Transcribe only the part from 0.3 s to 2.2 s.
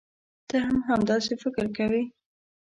ته هم همداسې فکر کوې.